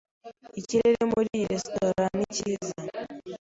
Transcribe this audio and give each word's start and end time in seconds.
Ikirere 0.59 1.01
muri 1.11 1.27
iyi 1.37 1.45
resitora 1.51 2.05
ni 2.17 2.25
cyiza. 2.35 2.75